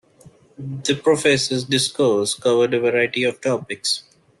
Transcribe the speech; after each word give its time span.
The 0.57 0.95
professor’s 0.95 1.63
discourse 1.65 2.33
covered 2.33 2.73
a 2.73 2.79
variety 2.79 3.23
of 3.23 3.39
topics. 3.39 4.01